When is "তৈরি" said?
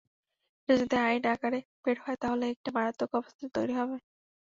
3.55-3.73